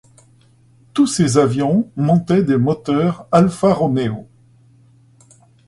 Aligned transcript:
Tous 0.93 1.05
ces 1.05 1.37
avions 1.37 1.87
montaient 1.95 2.41
des 2.41 2.57
moteurs 2.57 3.27
Alfa 3.31 3.71
Romeo. 3.71 4.27